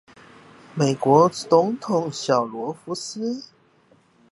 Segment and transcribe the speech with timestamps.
[0.73, 3.43] 美國總統小羅斯福